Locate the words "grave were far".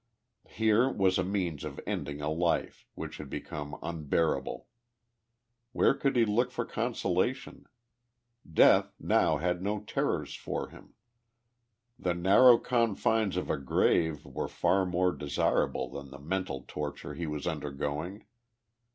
13.59-14.87